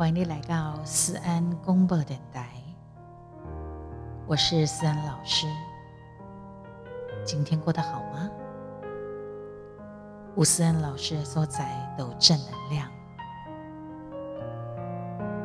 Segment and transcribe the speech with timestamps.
[0.00, 2.48] 欢迎你来到思安公播电台，
[4.26, 5.46] 我是思安老师。
[7.22, 8.30] 今天过得好吗？
[10.36, 11.68] 吴思安老师所在
[11.98, 12.88] 都正能量，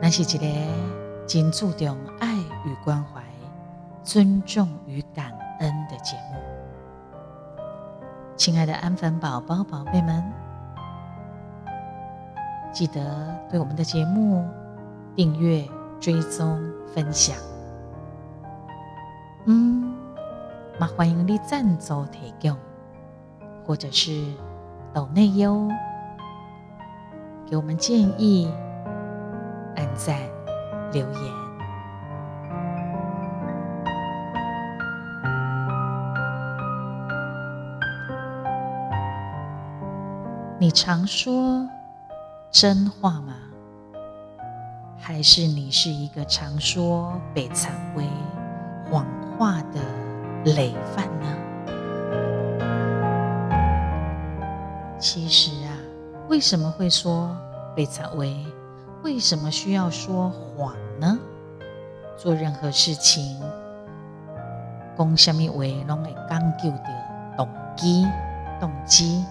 [0.02, 0.48] 那是一个
[1.28, 3.22] 仅注重爱与关怀、
[4.06, 7.62] 尊重与感恩的节目。
[8.38, 10.23] 亲爱的安粉宝宝、宝贝们，
[12.76, 13.02] 记得
[13.50, 14.46] 对我们的节目
[15.16, 15.66] 订阅、
[15.98, 16.62] 追踪、
[16.94, 17.38] 分享。
[19.46, 19.96] 嗯，
[20.78, 22.58] 那欢迎你赞助提供，
[23.66, 24.26] 或者是
[24.94, 25.70] 抖内优，
[27.46, 28.52] 给我们建议、
[29.78, 30.20] 按赞、
[30.92, 31.46] 留言。
[40.60, 41.66] 你常说
[42.58, 43.36] 真话吗？
[44.98, 48.08] 还是你是一个常说被惨为
[48.89, 49.06] 谎
[49.38, 49.81] 话的
[50.45, 51.28] 累犯呢？
[54.98, 55.76] 其实啊，
[56.30, 57.36] 为什么会说
[57.76, 58.33] 被惨为？
[59.03, 61.20] 为什么需要说谎呢？
[62.16, 63.38] 做任何事情，
[64.98, 68.08] 讲什么话，拢会讲究的动机、
[68.61, 69.26] 动机。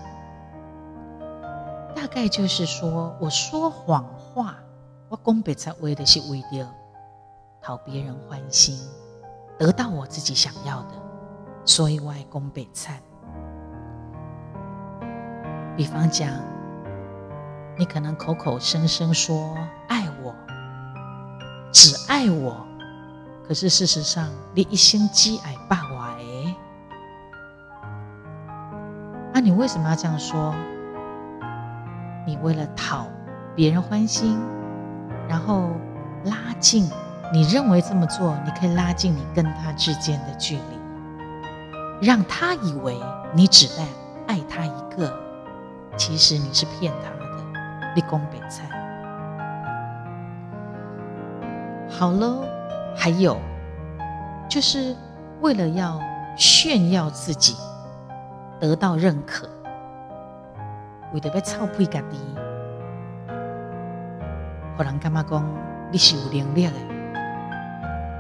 [2.15, 4.55] 概就是说，我说谎话，
[5.09, 6.73] 我讲白才为的是为了
[7.61, 8.79] 讨别人欢心，
[9.59, 10.91] 得到我自己想要的，
[11.65, 13.03] 所以我爱讲白菜。
[15.77, 16.31] 比方讲，
[17.77, 20.33] 你可能口口声声说爱我，
[21.73, 22.65] 只爱我，
[23.45, 26.55] 可是事实上你一心只爱霸我哎，
[29.33, 30.55] 那你为什么要这样说？
[32.27, 33.07] 你为了讨
[33.55, 34.39] 别人欢心，
[35.29, 35.71] 然后
[36.25, 36.91] 拉近
[37.33, 42.97] 你认为这么做，你可以拉近你跟他之间的距离，让他以为
[43.35, 43.87] 你只在
[44.27, 45.13] 爱他一个，
[45.97, 48.69] 其实你是骗他的，立功北菜。
[51.91, 52.47] 好了，
[52.97, 53.39] 还有
[54.49, 54.97] 就是
[55.41, 56.01] 为了要
[56.37, 57.55] 炫耀自己，
[58.59, 59.49] 得到认可。
[61.15, 62.19] 为着要臭屁家己，
[64.77, 65.49] 互人干嘛讲
[65.93, 66.73] 你是有能力的？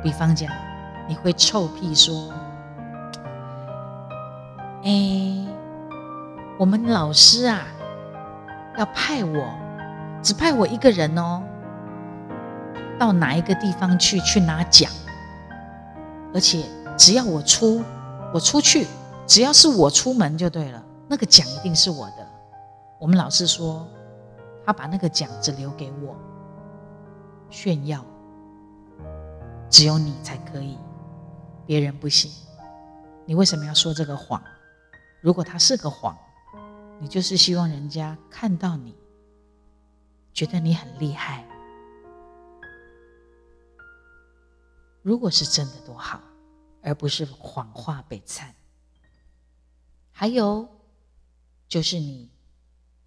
[0.00, 0.48] 比方讲，
[1.08, 2.32] 你会臭屁说
[4.84, 5.44] ：“哎，
[6.56, 7.62] 我们老师啊，
[8.78, 9.44] 要派我，
[10.22, 11.42] 只派我一个人哦，
[12.96, 14.88] 到哪一个地方去去拿奖，
[16.32, 16.62] 而且
[16.96, 17.82] 只要我出，
[18.32, 18.86] 我出去，
[19.26, 22.24] 只要是我出门就对了，那个奖一定是我的。”
[23.04, 23.86] 我们老师说，
[24.64, 26.16] 他把那个奖只留给我
[27.50, 28.02] 炫耀，
[29.68, 30.78] 只有你才可以，
[31.66, 32.32] 别人不行。
[33.26, 34.42] 你为什么要说这个谎？
[35.20, 36.16] 如果他是个谎，
[36.98, 38.96] 你就是希望人家看到你，
[40.32, 41.46] 觉得你很厉害。
[45.02, 46.22] 如果是真的多好，
[46.80, 48.54] 而不是谎话被灿。
[50.10, 50.66] 还有，
[51.68, 52.32] 就是你。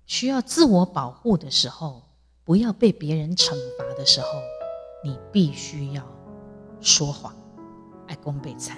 [0.07, 2.01] 需要自我保护的时候，
[2.45, 4.27] 不要被别人惩罚的时候，
[5.03, 6.01] 你必须要
[6.79, 7.35] 说谎，
[8.07, 8.77] 爱公备餐，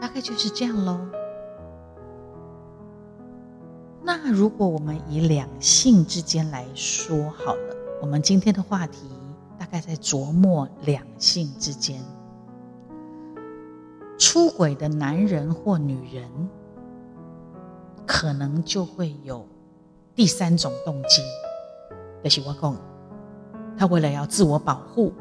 [0.00, 0.98] 大概就是这样喽。
[4.02, 9.10] 那如果我们以两性之间来说好了，我们今天的话题
[9.58, 12.02] 大概在琢磨两性之间，
[14.18, 16.48] 出轨的男人或女人，
[18.06, 19.46] 可能就会有。
[20.14, 21.22] 第三种动机，
[22.22, 22.76] 就是我讲，
[23.78, 25.12] 他为了要自我保护，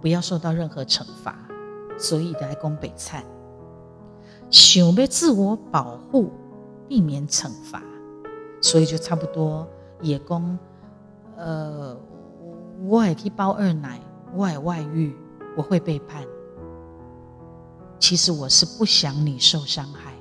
[0.00, 1.38] 不要受到任何惩罚，
[1.96, 3.24] 所以来攻北菜，
[4.50, 6.32] 想要自我保护，
[6.88, 7.80] 避免惩罚，
[8.60, 9.64] 所以就差不多
[10.00, 10.58] 也攻，
[11.36, 11.96] 呃，
[12.86, 14.00] 我也去包二奶，
[14.34, 15.16] 我也外遇，
[15.56, 16.24] 我会背叛。
[18.00, 20.12] 其实我是不想你受伤害，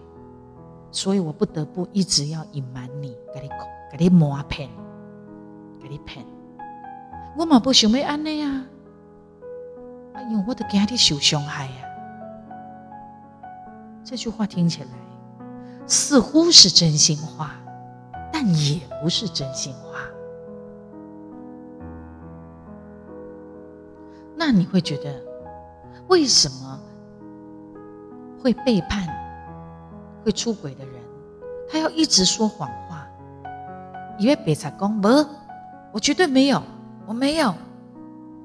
[0.92, 3.58] 所以我不得不一直要隐瞒你，跟你讲。
[3.96, 4.68] 给你磨骗，
[5.80, 6.26] 给你骗，
[7.38, 8.66] 我嘛不想要安尼啊！
[10.14, 11.86] 哎呦我都惊你受伤害呀。
[14.04, 14.90] 这句话听起来
[15.86, 17.52] 似乎是真心话，
[18.32, 20.00] 但也不是真心话。
[24.36, 25.22] 那你会觉得，
[26.08, 26.80] 为什么
[28.42, 29.08] 会背叛、
[30.26, 30.96] 会出轨的人，
[31.70, 32.68] 他要一直说谎
[34.14, 34.20] 话？
[34.20, 35.08] 以为别才讲不，
[35.92, 36.62] 我绝对没有，
[37.06, 37.54] 我没有，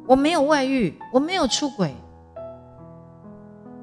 [0.06, 1.94] 我没有外遇，我没有出轨。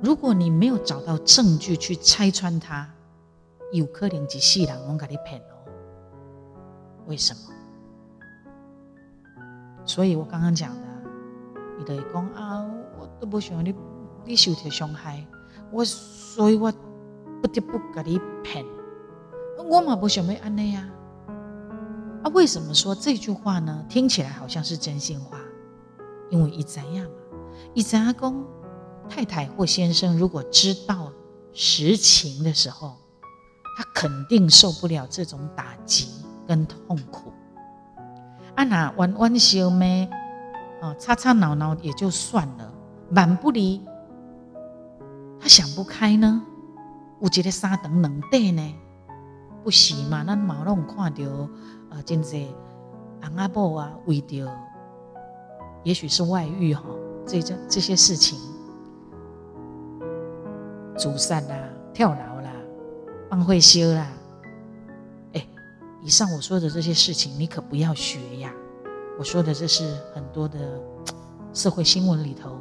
[0.02, 2.88] 如果你没有找到证据去拆穿他，
[3.72, 5.54] 有可能一世人拢给你骗哦。
[7.08, 7.40] 为什么？
[9.86, 10.82] 所以我刚刚讲的，
[11.78, 12.66] 你的讲啊，
[13.00, 13.74] 我都不喜欢你，
[14.26, 15.26] 你受到伤害，
[15.72, 16.72] 我所以我
[17.42, 18.66] 不得不给你骗。
[19.70, 20.88] 我嘛不想要安内呀。
[22.26, 23.86] 啊，为什么说这句话呢？
[23.88, 25.38] 听起来好像是真心话，
[26.32, 27.38] 因为一怎样嘛，
[27.76, 28.44] 一怎阿公
[29.08, 31.12] 太太或先生如果知道
[31.54, 32.96] 实情的时候，
[33.78, 36.08] 他肯定受不了这种打击
[36.48, 37.32] 跟痛苦。
[38.56, 40.10] 啊，那弯弯笑眉，
[40.82, 42.74] 啊，吵吵闹闹也就算了，
[43.08, 43.80] 满不离，
[45.40, 46.42] 他想不开呢？
[47.22, 48.76] 有一个三长两短呢？
[49.64, 50.24] 不是嘛？
[50.24, 51.24] 咱嘛拢看到，
[51.96, 52.54] 呃，真济
[53.22, 54.52] 翁阿婆啊，为着
[55.84, 56.84] 也许是外遇哈，
[57.26, 58.38] 这这这些事情，
[60.98, 61.56] 煮散啦、
[61.94, 62.52] 跳楼啦、
[63.30, 64.12] 放会修啦，
[65.34, 65.48] 哎，
[66.04, 68.54] 以上我说的这些事情，你可不要学呀！
[69.18, 70.60] 我说的这是很多的
[71.54, 72.60] 社会新闻里头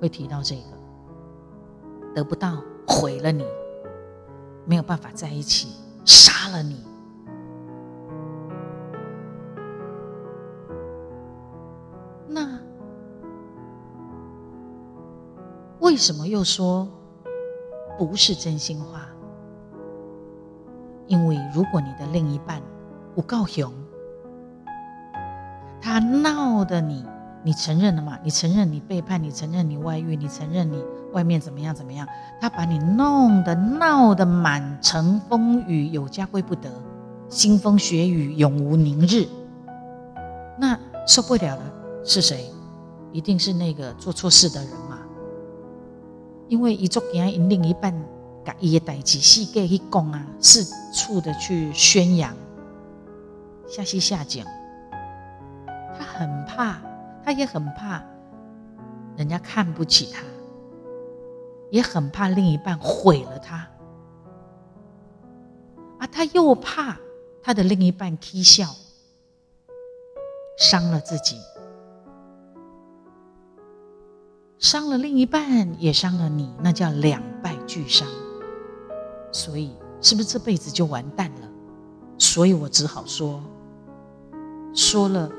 [0.00, 3.44] 会提到这个，得不到毁了你，
[4.66, 5.68] 没有办法在一起。
[6.04, 6.82] 杀了你，
[15.98, 16.88] 什么又说
[17.98, 19.06] 不是真心话？
[21.06, 22.62] 因为如果你的另一半
[23.14, 23.72] 不高雄，
[25.80, 27.04] 他闹的你，
[27.42, 28.18] 你承认了吗？
[28.22, 30.84] 你承认你背叛，你承认你外遇，你承认你。
[31.12, 31.74] 外面怎么样？
[31.74, 32.06] 怎么样？
[32.40, 36.70] 他把你弄得闹得满城风雨，有家归不得，
[37.30, 39.26] 腥风血雨，永无宁日。
[40.58, 41.62] 那受不了了
[42.04, 42.50] 是谁？
[43.10, 44.87] 一定是那个做错事的人。
[46.48, 47.94] 因为一做给人另一半，
[48.44, 52.34] 把伊的代志细给去讲啊，四处的去宣扬，
[53.68, 54.46] 下西下讲，
[55.96, 56.80] 他很怕，
[57.24, 58.02] 他也很怕
[59.16, 60.22] 人家看不起他。
[61.70, 63.68] 也很怕另一半毁了他，
[65.98, 66.96] 啊，他又怕
[67.42, 68.74] 他的另一半讥笑，
[70.56, 71.36] 伤了自己，
[74.58, 78.08] 伤了另一半，也伤了你，那叫两败俱伤。
[79.30, 81.48] 所以，是不是这辈子就完蛋了？
[82.18, 83.40] 所以我只好说，
[84.74, 85.30] 说了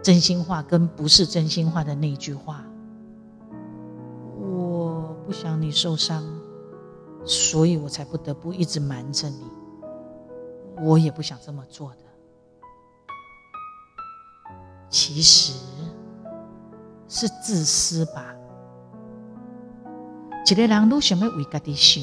[0.00, 2.64] 真心话跟不是真心话的那句话。
[4.38, 6.24] 我不想你受伤，
[7.24, 9.44] 所以我才不得不一直瞒着你。
[10.82, 11.96] 我也不想这么做的。
[14.88, 15.52] 其实
[17.08, 18.34] 是自私吧。
[20.48, 22.02] 一个人愈想要为家己想，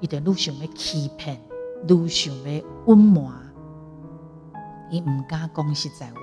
[0.00, 1.40] 伊就愈想要欺骗，
[1.88, 2.50] 愈想要
[2.86, 3.32] 隐瞒，
[4.90, 6.20] 伊唔敢讲实在话。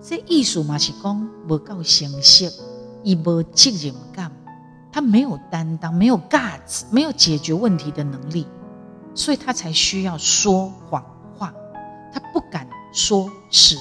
[0.00, 2.50] 这意思嘛是讲无够诚实，
[3.02, 4.32] 伊无责任感。
[4.92, 8.46] 他没有担当，没有 g u t 没有解决问题的能力，
[9.14, 11.04] 所以他才需要说谎
[11.38, 11.54] 话。
[12.12, 13.76] 他不敢说实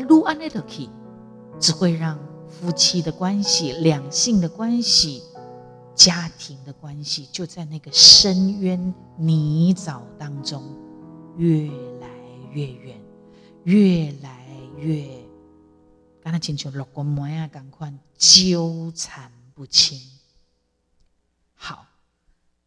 [0.00, 0.88] 撸安内德基
[1.58, 5.22] 只会让夫妻的关系、两性的关系、
[5.94, 10.62] 家庭的关系，就在那个深渊泥沼当中
[11.36, 12.08] 越来
[12.52, 13.00] 越远，
[13.64, 14.46] 越来
[14.78, 15.06] 越。
[16.22, 19.98] 跟他请求六个模样赶快纠缠不清。
[21.54, 21.86] 好，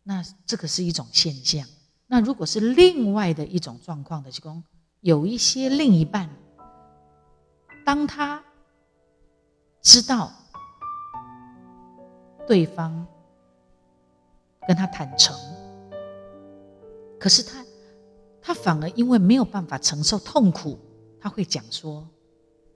[0.01, 1.67] 那这个是一种现象。
[2.07, 4.63] 那如果是另外的一种状况的，就讲
[5.01, 6.29] 有一些另一半，
[7.85, 8.43] 当他
[9.81, 10.31] 知道
[12.47, 13.05] 对方
[14.67, 15.35] 跟他坦诚，
[17.19, 17.65] 可是他
[18.41, 20.77] 他反而因为没有办法承受痛苦，
[21.19, 22.07] 他会讲说。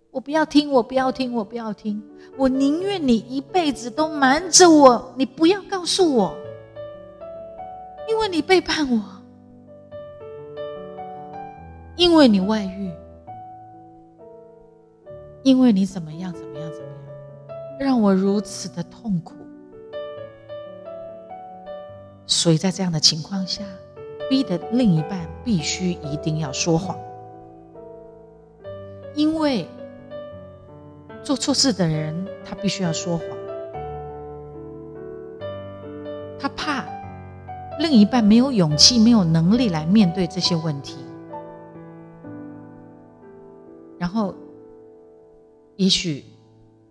[0.10, 2.02] 我不要听，我不要听，我不要听，
[2.38, 6.36] 我宁愿你一辈子都瞒着我，你不要告诉我，
[8.10, 9.04] 因为你背叛我，
[11.98, 12.92] 因为你外遇，
[15.48, 19.34] 因为你怎么样怎么样怎么样，让我如此的痛苦。
[22.25, 23.63] 所以在这样的情况下，
[24.30, 26.98] 逼得另一半必须一定要说谎，
[29.16, 29.66] 因为。
[31.24, 33.27] 做错事的人，他必须要说谎。
[36.39, 36.86] 他怕
[37.80, 40.96] 另一半没有勇气、没有能力来面对这些问题。
[44.00, 44.34] 然后
[45.88, 46.25] 也许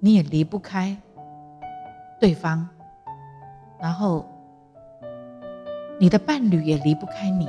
[0.01, 0.97] 你也离不开
[2.19, 2.67] 对方，
[3.79, 4.25] 然后
[6.01, 7.47] 你的伴侣也离不开你。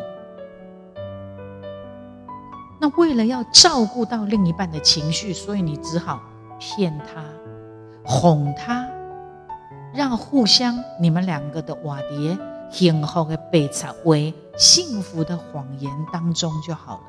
[2.81, 6.21] 那为了要照顾到另一半的情绪，所以你只好
[6.59, 7.23] 骗他、
[8.03, 8.85] 哄他，
[9.93, 12.37] 让互相你们两个的瓦碟
[12.69, 17.03] 幸福的被插为幸福的谎言当中就好了。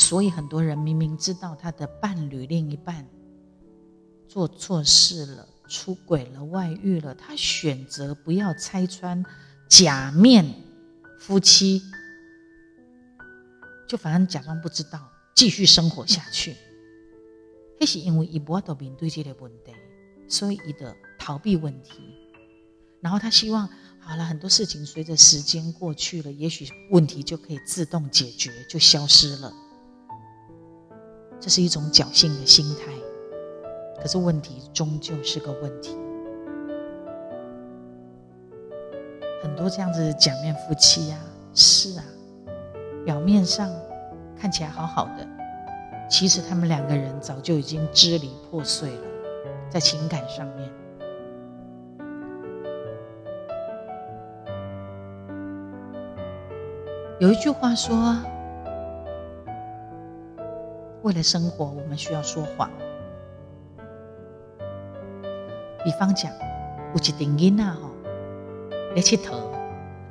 [0.00, 3.06] 所以很多人明明知道他的伴侣、另一半
[4.26, 9.22] 做错事了、出轨了、外遇了，他选择不要拆穿
[9.68, 10.54] 假面
[11.18, 11.82] 夫妻。
[13.86, 16.56] 就反正假装不知道，继续生活下去。
[17.78, 19.72] 那是因为伊无法面对这个问题，
[20.28, 22.00] 所以伊的逃避问题。
[23.02, 23.68] 然后他希望，
[24.00, 29.52] 好了，很多事情随着时间过去了，也许问题就可以自动解决，就消失了。
[31.40, 32.92] 这是一种侥幸的心态，
[34.00, 35.96] 可是问题终究是个问题。
[39.42, 41.18] 很多这样子假面夫妻呀，
[41.54, 42.04] 是啊。
[43.02, 43.70] 表面上
[44.38, 45.26] 看起来好好的，
[46.10, 49.06] 其实他们两个人早就已经支离破碎了，
[49.70, 50.70] 在情感上面。
[57.18, 58.16] 有一句话说
[61.10, 62.70] ：“为了生活，我们需要说谎。”
[65.84, 66.30] 比方讲，
[66.94, 67.90] 有一阵囡仔吼，
[68.94, 69.34] 来佚佗，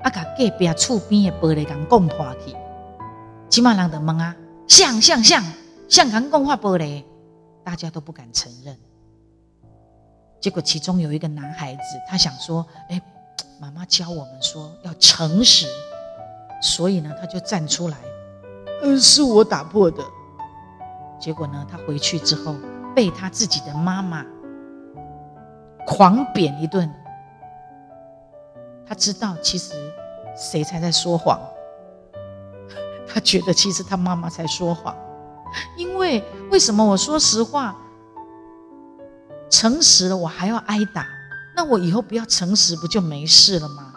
[0.02, 2.54] 啊，甲隔壁厝边的玻璃工讲破去。
[3.48, 4.36] 起码人的问啊，
[4.68, 5.42] 像像像
[5.88, 7.06] 像讲共话玻璃，
[7.64, 8.76] 大家都不敢承认。
[10.42, 13.02] 结果其中有一个男孩子，他想说：“哎，
[13.62, 15.66] 妈妈教我们说要诚实，
[16.62, 17.96] 所以呢，他就站出来，
[18.82, 20.04] 嗯，是我打破的。”
[21.20, 22.56] 结果呢，他回去之后
[22.96, 24.26] 被他自己的妈妈
[25.86, 26.90] 狂扁一顿。
[28.88, 29.74] 他知道其实
[30.36, 31.40] 谁才在说谎。
[33.08, 34.96] 他觉得其实他妈妈才说谎，
[35.78, 37.76] 因为为什么我说实话、
[39.50, 41.06] 诚实了，我还要挨打？
[41.56, 43.94] 那我以后不要诚实，不就没事了吗？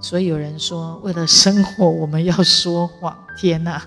[0.00, 3.16] 所以有人说，为了生活，我们要说谎。
[3.36, 3.82] 天哪！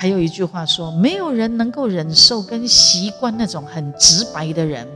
[0.00, 4.88] 还有一句话说，没有人能够忍受跟习惯那种很直白的人、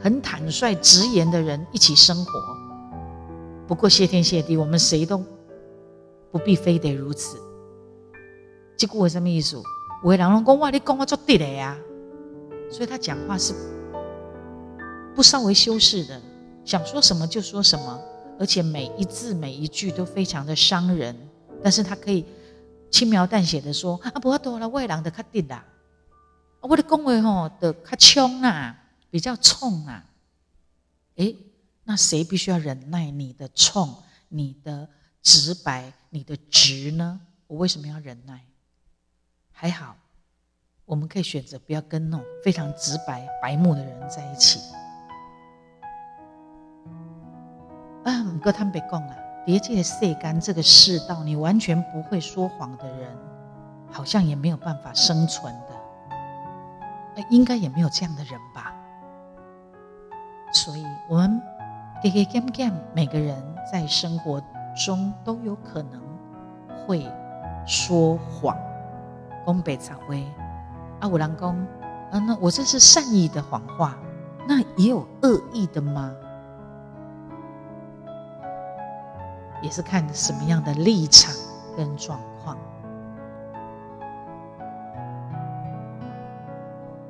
[0.00, 2.32] 很坦率直言的人一起生活。
[3.68, 5.22] 不过谢天谢地，我们谁都
[6.32, 7.38] 不必非得如此。
[8.76, 9.56] 结果我什么意思？
[10.02, 11.78] 我人拢讲话，你讲话做对的呀。
[12.72, 13.54] 所以他讲话是
[15.14, 16.20] 不稍微修饰的，
[16.64, 18.00] 想说什么就说什么，
[18.36, 21.14] 而且每一字每一句都非常的伤人。
[21.62, 22.24] 但是他可以
[22.90, 25.64] 轻描淡写的说：“啊，不要多了，外人的较对啦。
[26.60, 28.76] 我的讲话吼的较冲啊，
[29.10, 30.04] 比较冲啊。”
[31.16, 31.36] 诶。
[31.82, 33.96] 那谁必须要忍耐你的冲、
[34.28, 34.88] 你的
[35.22, 37.20] 直白、你的直呢？
[37.48, 38.44] 我为什么要忍耐？
[39.50, 39.96] 还好，
[40.84, 44.60] 我们可以选择不要跟那种非常直白、白目的人在一起。
[48.04, 53.10] 啊，唔过他们别讲了，别记得世干这个世道，你完全不会说谎的人，
[53.90, 57.24] 好像也没有办法生存的。
[57.28, 58.72] 应该也没有这样的人吧？
[60.52, 61.40] 所以，我们。
[62.02, 63.36] 给给 game game，每个人
[63.70, 64.42] 在生活
[64.86, 66.00] 中都有可能
[66.86, 67.06] 会
[67.66, 68.56] 说谎。
[69.44, 70.24] 宫北才会
[70.98, 71.54] 啊，五郎公
[72.10, 73.98] 啊，那我这是善意的谎话，
[74.48, 76.10] 那也有恶意的吗？
[79.62, 81.34] 也是看什么样的立场
[81.76, 82.56] 跟状况。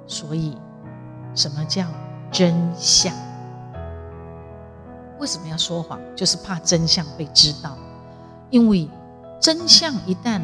[0.07, 0.59] 所以，
[1.35, 1.87] 什么叫
[2.33, 3.15] 真相？
[5.19, 6.01] 为什么要说谎？
[6.17, 7.77] 就是怕真相被知道，
[8.51, 8.89] 因为
[9.41, 10.41] 真相一旦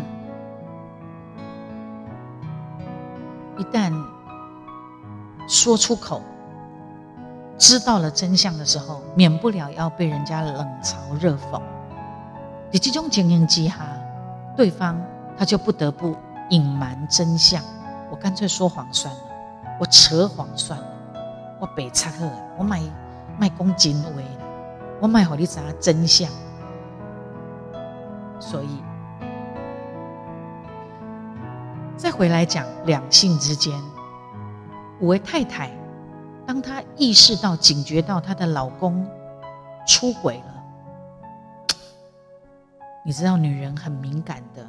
[3.59, 3.93] 一旦
[5.49, 6.23] 说出口，
[7.59, 11.61] 知道了真相的时候，免不了要被人家冷嘲热讽。
[12.71, 13.87] 你这种情形之下，
[14.57, 15.01] 对方
[15.39, 16.17] 他就不得不
[16.51, 17.63] 隐瞒真相。
[18.11, 19.21] 我干脆说谎算了，
[19.81, 20.87] 我扯谎算了，
[21.61, 22.81] 我白插好啊，我卖
[23.39, 24.11] 卖公真话。
[24.99, 26.27] 我卖好你查真相，
[28.41, 28.83] 所以
[31.99, 33.79] 再回来讲两性之间，
[34.99, 35.71] 五位太太，
[36.47, 39.07] 当她意识到、警觉到她的老公
[39.87, 40.56] 出轨了，
[43.07, 44.69] 你知道女人很敏感的，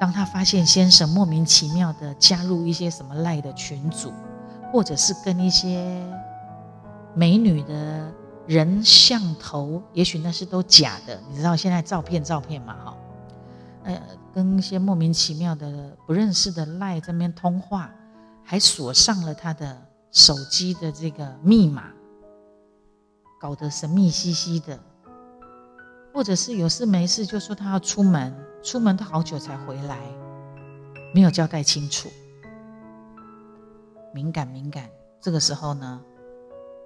[0.00, 4.12] 当她发现先生莫名其妙的加入一些什么赖的群组，
[4.72, 6.04] 或者是跟一些
[7.14, 8.12] 美女的
[8.48, 11.16] 人像头，也许那是都假的。
[11.30, 12.74] 你知道现在照片照片嘛？
[12.84, 12.96] 哈，
[13.84, 14.02] 呃，
[14.34, 17.88] 跟一些莫名其妙的不认识的赖这边通话，
[18.42, 21.84] 还锁上了他的手机的这个密码，
[23.40, 24.76] 搞得神秘兮兮的。
[26.12, 29.96] 或者是有事没事就说他要出门，出门他好久才回来，
[31.14, 32.10] 没有交代清楚，
[34.12, 34.84] 敏感敏感。
[35.20, 36.00] 这个时候呢，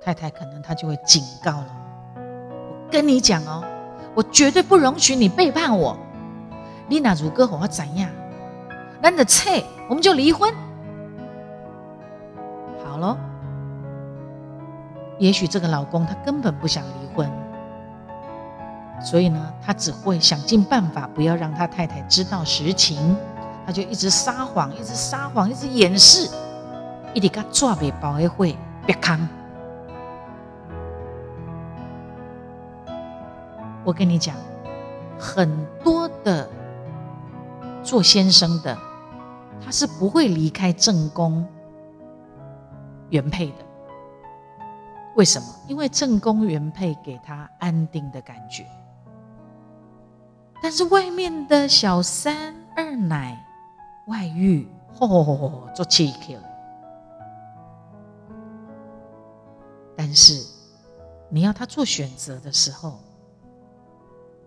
[0.00, 1.76] 太太可能她就会警告了
[2.14, 3.64] ：“我跟你讲哦，
[4.14, 5.96] 我绝对不容许你背叛我。
[6.86, 8.10] 你那如果我怎样，
[9.02, 10.52] 那你的菜我们就离婚。
[12.84, 13.16] 好喽。
[15.18, 17.28] 也许这个老公他根本不想离婚。”
[19.00, 23.16] 所以呢，他只会想尽办法不要让他太太知道实情，
[23.64, 26.28] 他就一直撒谎，一直撒谎，一直掩饰，
[27.14, 29.28] 一直给他抓被保卫会别康。
[33.84, 34.34] 我跟你讲，
[35.16, 35.48] 很
[35.84, 36.48] 多的
[37.84, 38.76] 做先生的，
[39.64, 41.46] 他是不会离开正宫
[43.10, 43.64] 原配的。
[45.14, 45.46] 为什么？
[45.68, 48.66] 因为正宫原配给他安定的感觉。
[50.62, 53.46] 但是外面的小三二奶
[54.08, 54.66] 外遇，
[54.98, 56.34] 嚯，做气球。
[59.96, 60.44] 但是
[61.28, 63.00] 你要他做选择的时候，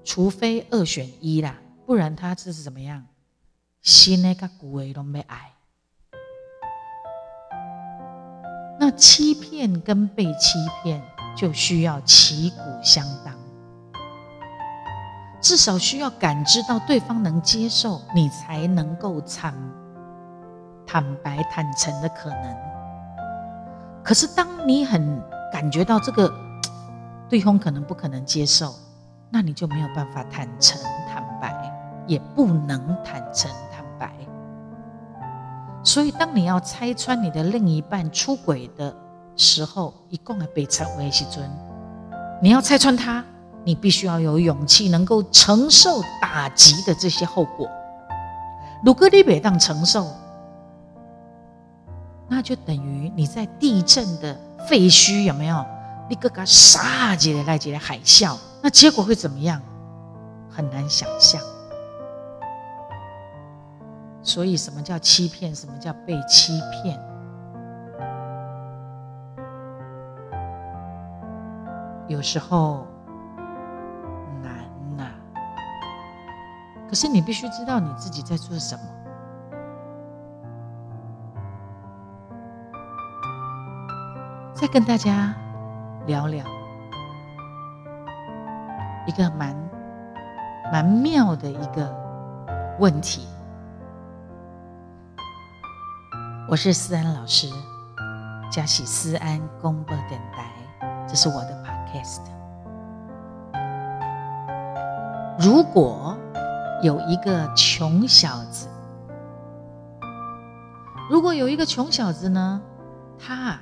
[0.03, 3.05] 除非二选一啦，不然他这是怎么样？
[3.81, 5.53] 新的跟古的都没爱。
[8.77, 11.01] 那欺骗跟被欺骗，
[11.35, 13.38] 就需要旗鼓相当。
[15.41, 19.53] 至少需要感知到对方能接受，你才能够坦
[20.85, 22.57] 坦白坦诚的可能。
[24.03, 25.21] 可是当你很
[25.51, 26.31] 感觉到这个
[27.29, 28.73] 对方可能不可能接受，
[29.29, 31.53] 那你就没有办法坦诚坦白，
[32.07, 34.11] 也不能坦诚坦白。
[35.83, 38.93] 所以当你要拆穿你的另一半出轨的
[39.37, 41.49] 时候，一共的被拆为是尊，
[42.41, 43.23] 你要拆穿他。
[43.63, 47.69] 你必须要有勇气，能够承受打击的这些后果。
[48.83, 50.07] 如果你别当承受，
[52.27, 55.65] 那就等于你在地震的废墟有没有？
[56.09, 59.61] 你个个杀起来来起来海啸，那结果会怎么样？
[60.49, 61.41] 很难想象。
[64.23, 65.53] 所以，什么叫欺骗？
[65.53, 66.99] 什么叫被欺骗？
[72.07, 72.87] 有时候。
[76.89, 78.81] 可是你必须知道你自己在做什么。
[84.55, 85.33] 再跟大家
[86.07, 86.43] 聊聊
[89.05, 89.55] 一个蛮
[90.73, 91.95] 蛮妙的一个
[92.79, 93.27] 问题。
[96.49, 97.47] 我是思安老师，
[98.51, 100.51] 嘉喜思安公播电台，
[101.07, 102.21] 这是我的 podcast。
[105.39, 106.17] 如果
[106.81, 108.67] 有一个穷小子，
[111.09, 112.61] 如果有一个穷小子呢，
[113.19, 113.59] 他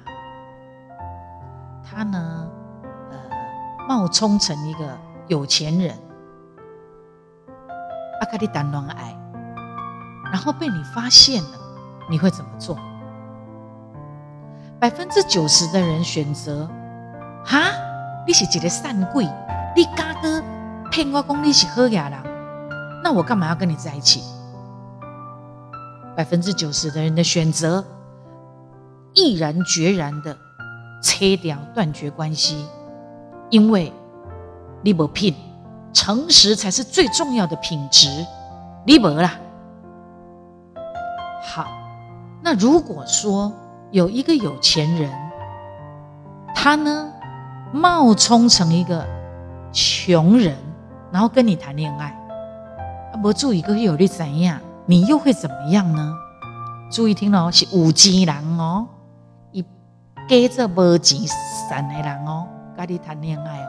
[1.83, 2.47] 他呢，
[3.09, 3.17] 呃，
[3.87, 4.95] 冒充成一个
[5.27, 5.97] 有钱人，
[8.21, 9.17] 阿卡丽丹乱爱，
[10.31, 11.57] 然后被你发现了，
[12.07, 12.77] 你会怎么做？
[14.79, 16.69] 百分之九十的人选择，
[17.43, 17.71] 哈，
[18.27, 19.27] 你是一个善鬼，
[19.75, 20.43] 你嘎哥
[20.91, 22.26] 骗我讲你是好伢人。
[23.07, 24.21] 那我干嘛要跟你在一起？
[26.13, 27.81] 百分之九十的人的选择，
[29.13, 30.37] 毅然决然的
[31.01, 32.65] 切掉断绝关系，
[33.49, 33.93] 因为
[34.81, 35.33] 你不拼，
[35.93, 38.09] 诚实才是最重要的品质。
[38.85, 39.35] 你不啦。
[41.41, 41.65] 好，
[42.43, 43.49] 那如果说
[43.91, 45.09] 有一个有钱人，
[46.53, 47.09] 他呢
[47.71, 49.07] 冒充成一个
[49.71, 50.57] 穷人，
[51.09, 52.13] 然后跟你谈恋爱。
[53.21, 56.13] 不注意，个有你怎样，你又会怎么样呢？
[56.89, 58.87] 注意听哦，是有钱人哦，
[59.51, 59.65] 一
[60.29, 61.19] 跟着无钱
[61.69, 63.67] 散的人哦，跟你谈恋爱哦，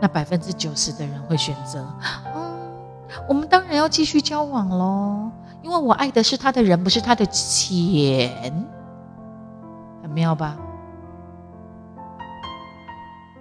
[0.00, 1.84] 那百分之九十的人会选择，
[2.34, 2.42] 嗯，
[3.28, 5.30] 我们当然要继续交往喽，
[5.62, 8.52] 因为我爱的是他的人，不是他的钱，
[10.02, 10.56] 很妙吧？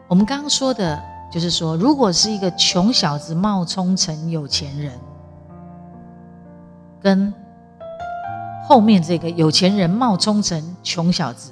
[0.07, 0.99] 我们刚刚说的
[1.31, 4.91] 就是说，如果是一个穷小子冒充成有钱人，
[7.03, 7.33] 跟
[8.67, 11.51] 后面这个有钱人冒充成穷小子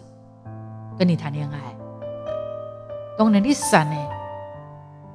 [0.98, 1.58] 跟你谈恋爱，
[3.18, 3.96] 当然你散呢，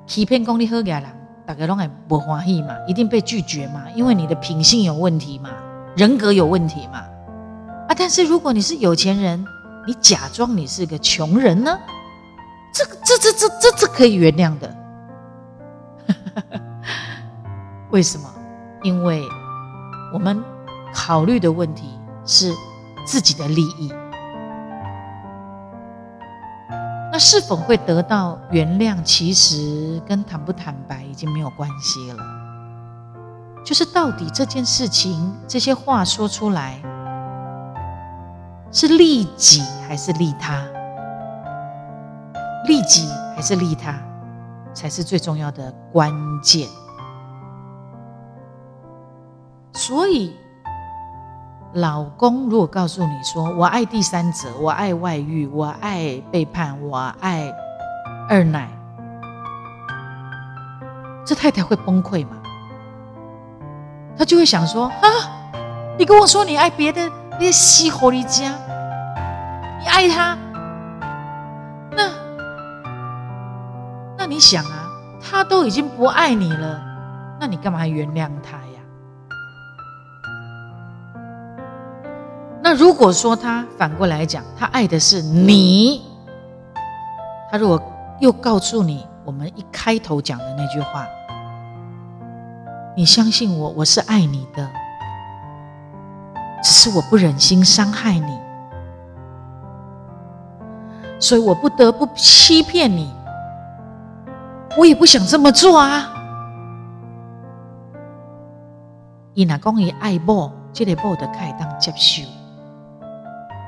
[0.07, 1.05] 欺骗功力好嘅人，
[1.46, 5.51] 大家拢系不欢喜嘛，一定被拒绝嘛，因为你的品性有问题嘛，
[5.96, 6.99] 人格有问题嘛。
[7.88, 9.42] 啊，但是如果你是有钱人，
[9.87, 11.79] 你假装你是个穷人呢？
[12.72, 14.77] 这个这这这这这可以原谅的，
[17.90, 18.29] 为什么？
[18.83, 19.22] 因为
[20.16, 20.42] 我们
[20.94, 21.90] 考虑的问题
[22.24, 22.50] 是
[23.05, 23.92] 自己的利益。
[27.12, 29.02] 那是否会得到原谅？
[29.02, 32.24] 其实跟坦不坦白已经没有关系了。
[33.62, 36.81] 就是到底这件事情，这些话说出来，
[38.72, 40.64] 是利己还是利他？
[42.66, 43.94] 利己还是利他，
[44.72, 46.11] 才是最重要的关
[46.42, 46.66] 键。
[49.87, 50.35] 所以，
[51.75, 57.53] 老公如果告诉你说：“我爱第三者，我爱外遇，我爱背叛，我爱
[58.29, 58.68] 二奶”，
[61.25, 62.37] 这太太会崩溃吗？
[64.18, 65.07] 他就会想说：“啊，
[65.96, 68.53] 你跟我说你爱别的，那些西狐狸家，
[69.81, 70.37] 你爱他。”
[71.96, 72.11] 那
[74.18, 74.90] 那你想啊，
[75.22, 76.83] 他都已经不爱你了，
[77.38, 78.59] 那你干嘛还原谅他
[82.68, 86.02] 那如果说他反过来讲，他爱的是你，
[87.48, 87.81] 他如果
[88.18, 91.07] 又告诉你我们一开头讲的那句话，
[92.96, 94.68] 你相信我，我是爱你的，
[96.61, 98.37] 只是我不忍心伤害你，
[101.20, 103.14] 所以我不得不欺骗你。
[104.76, 106.12] 我也不想这么做啊！
[109.35, 112.22] 伊那讲伊爱某，这个某的开当接受，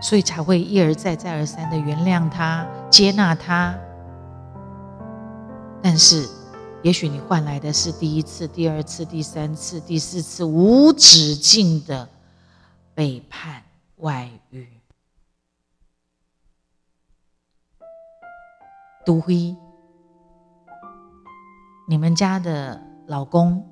[0.00, 3.74] 所以才会一而再、再而三的原谅他、接纳他。
[5.82, 6.28] 但是，
[6.82, 12.08] 也许你换来的是第一次、第二次、第三次、第四次无止境的
[12.94, 13.62] 背叛、
[13.96, 14.68] 外遇、
[19.04, 19.56] 毒灰。
[21.88, 23.66] 你们家的老公，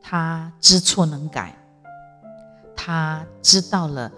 [0.00, 1.54] 他知错能改，
[2.76, 4.12] 他知道了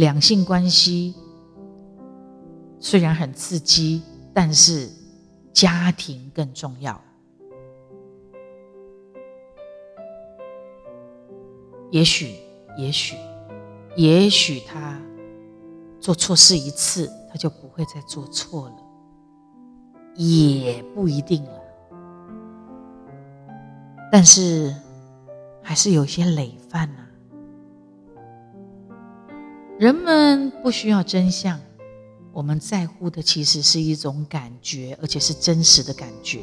[0.00, 1.14] 两性关系
[2.78, 4.00] 虽然很刺激，
[4.32, 4.88] 但是
[5.52, 6.98] 家庭更重要。
[11.90, 12.34] 也许，
[12.78, 13.14] 也许，
[13.94, 14.98] 也许他
[16.00, 18.76] 做错事一次，他就不会再做错了，
[20.14, 21.60] 也不一定了。
[24.10, 24.74] 但是，
[25.60, 27.06] 还是有些累犯呐。
[29.80, 31.58] 人们不需要真相，
[32.34, 36.40] 我们在乎的其实是一种感觉，而且是真实的感觉。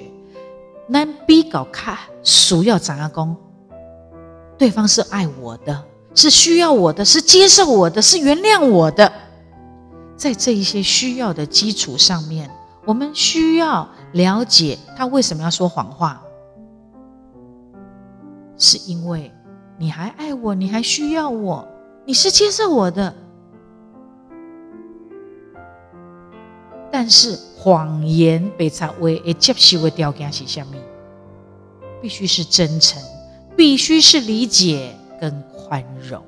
[0.88, 3.36] 难逼搞卡，俗要长阿公，
[4.58, 5.84] 对方是爱我的，
[6.16, 9.14] 是需要我的，是接受我的，是原谅我的。
[10.16, 12.50] 在这一些需要的基础上面，
[12.86, 16.20] 我们需要了解他为什么要说谎话。
[18.58, 19.32] 是因为
[19.78, 21.68] 你还爱我，你还需要我，
[22.04, 23.14] 你是接受我的。
[27.08, 30.74] 但是谎言被查为接受的条件是什么？
[32.02, 33.02] 必须是真诚，
[33.56, 36.22] 必须是理解跟宽容。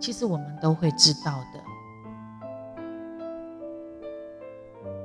[0.00, 1.60] 其实我们都会知道的。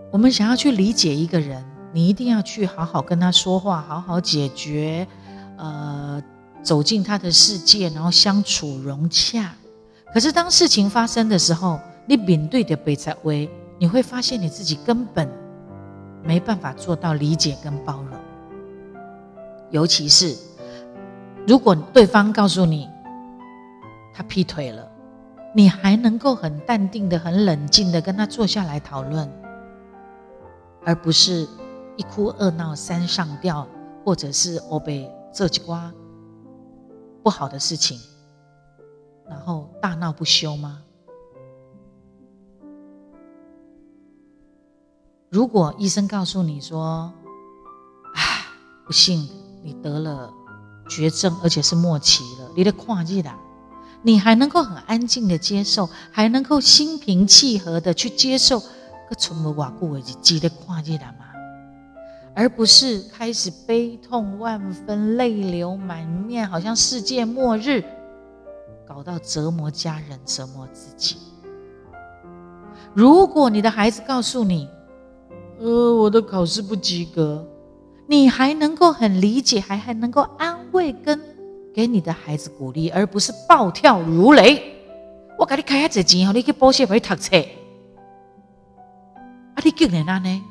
[0.09, 5.05] 我们想要去理解一个人，你一定要去好好跟他说话，好好解决。
[5.57, 6.23] 呃，
[6.61, 9.53] 走进他的世界，然后相处融洽。
[10.13, 15.29] 可是当事情发生的时候，你面对的北在威，你会发现你自己根本
[16.23, 18.17] 没办法做到理解跟包容。
[19.69, 20.35] 尤其是
[21.47, 22.89] 如果对方告诉你
[24.13, 24.89] 他劈腿了，
[25.53, 29.29] 你还能够很淡定的、很冷静的跟他坐下来讨论，
[30.85, 31.47] 而不是
[31.97, 33.67] 一哭二闹三上吊，
[34.05, 35.11] 或者是我被。
[35.35, 35.91] 这几瓜
[37.23, 37.99] 不好的事情，
[39.27, 40.83] 然后大闹不休吗？
[45.33, 47.11] 如果医生告诉你说
[48.13, 48.45] ：“唉，
[48.85, 49.27] 不幸
[49.63, 50.31] 你得了
[50.87, 53.33] 绝症，而且是末期了，你的跨季的，
[54.03, 61.25] 你还能够很安静的接受，还能够心平气和的去接受，个从不瓦固为止，记得跨界了吗，
[62.35, 67.83] 而不是开始悲痛万分、泪流满面，好像世界末日，
[68.87, 71.17] 搞到折磨家人、折磨自己。
[72.93, 74.69] 如果你的孩子告诉你，
[75.59, 77.47] 呃，我的考试不及格，
[78.07, 81.19] 你还能够很理解，还还能够安慰跟
[81.73, 84.71] 给你的孩子鼓励，而不是暴跳如雷。
[85.37, 87.37] 我给你开下这钱，你去补习去读册。
[89.55, 90.43] 啊，你竟然安呢？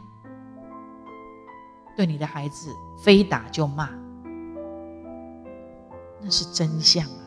[1.97, 2.71] 对你的孩子
[3.05, 3.89] 非打就骂，
[6.23, 7.21] 那是真相啊！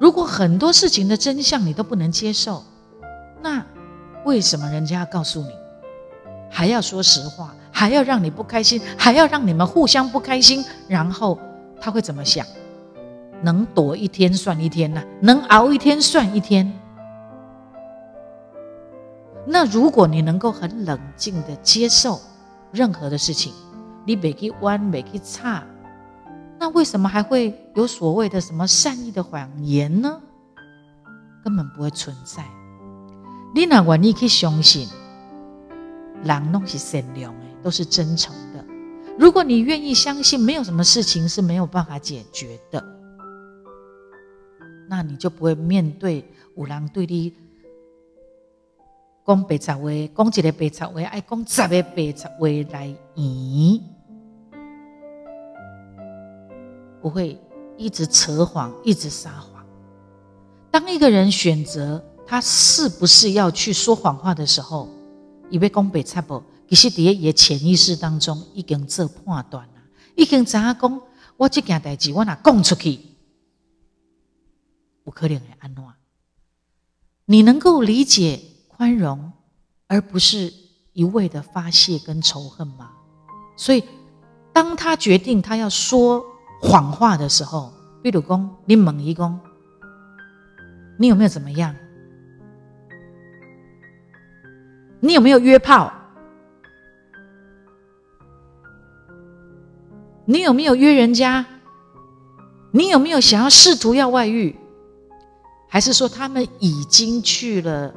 [0.00, 2.62] 如果很多事情的真相你都不能接受，
[4.26, 5.50] 为什么人家要告诉你？
[6.50, 11.38] 还要说实话，还要让你不开心，还要让你们互相不开心，然后
[11.80, 12.44] 他会怎么想？
[13.42, 16.70] 能躲一天算一天呐，能熬一天算一天。
[19.46, 22.20] 那如果你能够很冷静的接受
[22.72, 23.52] 任何的事情，
[24.04, 25.62] 你每去弯，每去差，
[26.58, 30.20] 那为什么还会有所谓的什么善意的谎言呢？
[31.44, 32.44] 根本不会存在。
[33.56, 34.86] 你哪愿意去相信？
[36.22, 38.62] 人都是善良的，都是真诚的。
[39.18, 42.84] 如果你愿意相信，没有什么事情是没有办法解决的，
[44.90, 46.22] 那你就不会面对
[46.54, 47.34] 有人对你
[49.26, 49.64] 讲白话，
[50.14, 53.80] 讲一个白话，爱讲十个白话来圆，
[57.00, 57.40] 不会
[57.78, 59.64] 一直扯谎，一直撒谎。
[60.70, 64.88] 当一个人选择他是不是要去说谎话的时候，
[65.48, 66.42] 伊要讲白差不？
[66.68, 69.72] 其实伫伊潜意识当中已经做判断了，
[70.16, 71.00] 已经知影讲，
[71.36, 72.98] 我这件代志我若讲出去，
[75.04, 75.84] 有可能会安怎？
[77.26, 79.32] 你能够理解宽容，
[79.86, 80.52] 而不是
[80.92, 82.90] 一味的发泄跟仇恨吗？
[83.56, 83.84] 所以，
[84.52, 86.24] 当他决定他要说
[86.60, 89.38] 谎话的时候，比如讲，你猛一讲，
[90.98, 91.74] 你有没有怎么样？
[95.00, 95.92] 你有没有约炮？
[100.24, 101.44] 你有没有约人家？
[102.72, 104.54] 你有没有想要试图要外遇？
[105.68, 107.92] 还是说他们已经去了？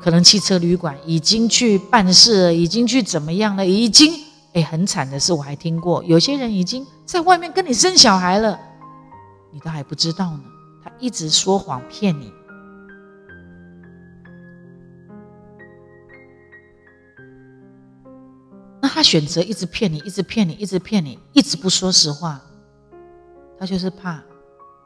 [0.00, 3.64] 可能汽车旅馆已经去办事了，已经去怎么样了？
[3.64, 4.12] 已经
[4.52, 8.58] 哎，很惨的是，我还听过有些人已经在外面跟你生小孩了，
[9.50, 10.42] 你都还不知道呢。
[10.84, 12.32] 他一直说谎骗你。
[19.02, 22.40] 他选择一直骗你，一直骗你，一直骗你，一直不说实话。
[23.58, 24.22] 他就是怕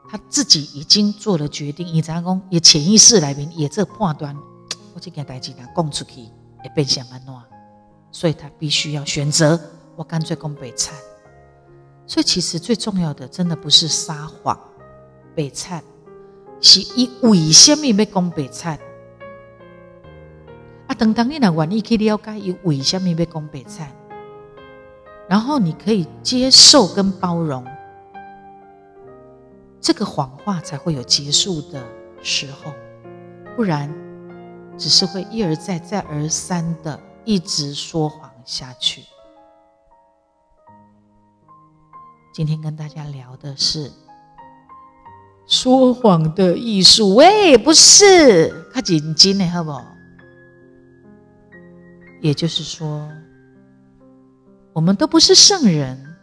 [0.09, 4.35] 他自己已经做了决定，以前讲也潜意识来面也这判断，
[4.95, 6.23] 我这件代志他讲出去
[6.63, 7.31] 会变成安怎，
[8.11, 9.59] 所以他必须要选择
[9.95, 10.95] 我干脆讲北菜。
[12.07, 14.59] 所以其实最重要的，真的不是撒谎，
[15.35, 15.83] 北菜
[16.59, 18.79] 是以为什么要讲北菜。
[20.87, 23.93] 啊，等当你若愿意去了解伊为什么要讲白菜，
[25.29, 27.65] 然后你可以接受跟包容，
[29.81, 31.85] 这个谎话才会有结束的
[32.21, 32.71] 时候，
[33.55, 33.93] 不然
[34.77, 39.03] 只是会一而再、再而三的一直说谎下去。
[42.33, 43.91] 今天跟大家聊的是
[45.47, 49.83] 说谎的艺术，喂，不是，看紧紧的好不好？
[52.21, 53.09] 也就是说，
[54.77, 56.15] 我们都不是圣人，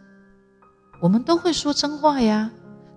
[1.01, 2.49] 我们都会说真话呀。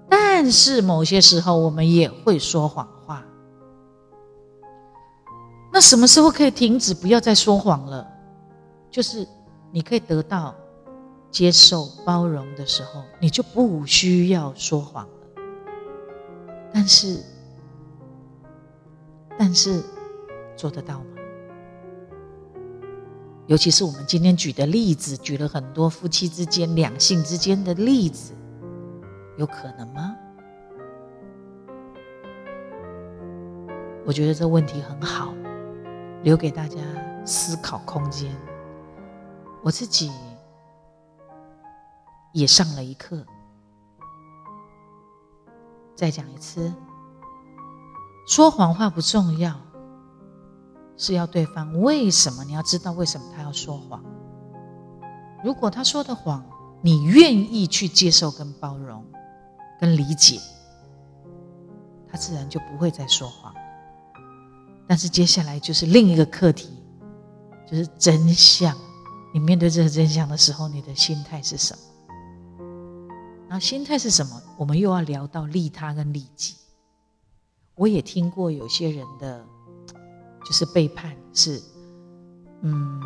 [0.09, 3.25] 但是某些时候，我们也会说谎话。
[5.73, 8.07] 那什么时候可以停止，不要再说谎了？
[8.89, 9.27] 就是
[9.73, 10.55] 你可以得到
[11.29, 15.43] 接受、包容的时候，你就不需要说谎了。
[16.73, 17.21] 但是，
[19.37, 19.83] 但是
[20.57, 21.18] 做得到吗？
[23.49, 28.35] 尤其是我们今天举的例子，举了很多夫妻之间、两性之间的例子，
[29.39, 30.15] 有可能吗？
[34.05, 35.33] 我觉得这问题很好，
[36.23, 36.77] 留给大家
[37.25, 38.31] 思考空间。
[39.63, 40.13] 我自己
[42.35, 43.25] 也上了一课，
[45.95, 46.71] 再讲一次，
[48.27, 49.59] 说谎话不重要。
[50.99, 52.45] 是要对方为什么？
[52.45, 54.05] 你要知道为什么他要说谎。
[55.43, 56.45] 如果他说的谎，
[56.83, 59.05] 你愿意去接受、跟包容、
[59.81, 60.39] 跟理解，
[62.11, 63.55] 他自然就不会再说谎。
[64.87, 66.69] 但是接下来就是另一个课题，
[67.71, 68.77] 就是真相。
[69.33, 71.83] 你面对这个真相的时候，你的心态是什么？
[73.49, 74.43] 然后心态是什么？
[74.57, 76.57] 我们又要聊到利他跟利己。
[77.77, 79.47] 我也听过有些人的，
[80.49, 81.61] 就是背叛是，
[82.63, 83.01] 嗯，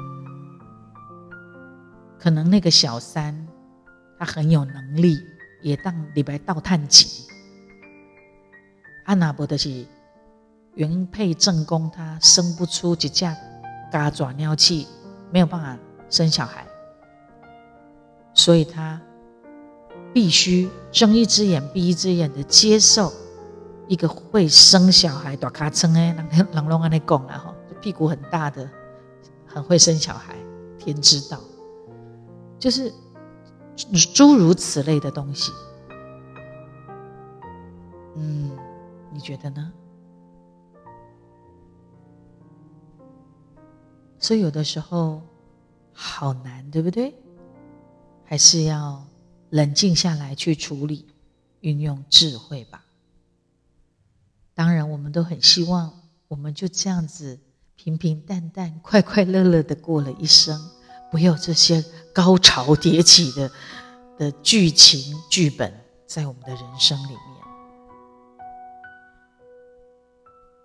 [2.21, 3.37] 可能那个小三
[4.17, 5.19] 他很有能力，
[5.61, 7.27] 也当李白倒探级，
[9.07, 9.85] 阿那伯的是。
[10.75, 13.37] 原配正宫，她生不出几架
[13.91, 14.87] 嘎爪尿气，
[15.31, 15.79] 没有办法
[16.09, 16.67] 生小孩，
[18.33, 18.99] 所以她
[20.15, 23.13] 必须睁一只眼闭一只眼的接受
[23.93, 28.67] 一个会生小孩、大卡称哎，人人拢安尼讲啦吼，屁股很大的，
[29.47, 30.35] 很会生小孩，
[30.79, 31.39] 天知道，
[32.59, 32.91] 就是
[34.15, 35.53] 诸如此类的东西。
[38.17, 38.57] 嗯，
[39.13, 39.71] 你觉得呢？
[44.19, 45.21] 所以有的时候
[45.93, 47.15] 好难，对不对？
[48.25, 49.05] 还是要
[49.51, 51.07] 冷静下来去处理，
[51.61, 52.83] 运用智慧吧。
[54.63, 55.93] 当然，我们都很希望
[56.29, 57.37] 我们就这样子
[57.75, 60.57] 平平淡淡、快快乐乐的过了一生，
[61.11, 63.51] 不要这些高潮迭起的
[64.17, 65.75] 的剧情剧本
[66.07, 67.19] 在我们的人生里面。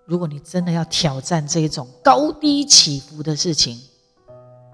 [0.06, 3.82] 如果你真的要挑战这一种高低起伏的事情，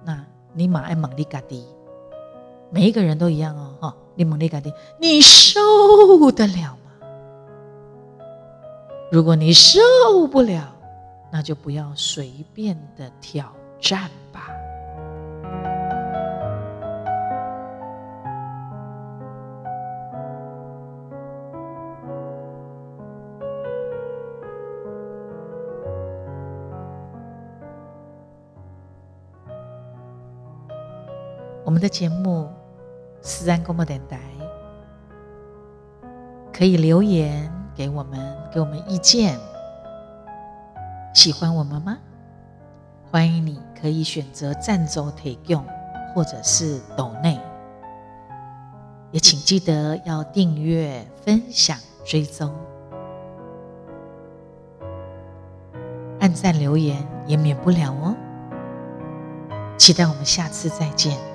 [0.03, 0.21] 那
[0.53, 1.63] 你马爱猛力嘎低，
[2.69, 5.61] 每一个人都一样哦，哈，你猛力嘎低，你受
[6.31, 6.82] 得了吗？
[9.13, 9.79] 如果你受
[10.31, 10.75] 不了，
[11.31, 14.47] 那就不要随便的挑战吧。
[31.63, 32.45] 我们的节目
[33.21, 34.19] 《思安公播电台》
[36.51, 39.39] 可以留言给我们，给我们意见。
[41.13, 41.97] 喜欢我们吗？
[43.11, 45.63] 欢迎你可以选择赞助提供，
[46.15, 47.39] 或者是抖内。
[49.11, 52.51] 也请记得要订阅、分享、追踪、
[56.19, 58.15] 按赞、留言，也免不了哦。
[59.77, 61.32] 期待我们下次再见。